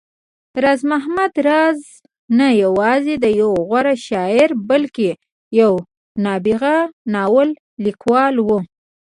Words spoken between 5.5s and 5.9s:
يو